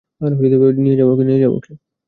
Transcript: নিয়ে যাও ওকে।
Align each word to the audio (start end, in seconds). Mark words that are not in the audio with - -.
নিয়ে 1.23 1.41
যাও 1.41 1.51
ওকে। 1.51 1.71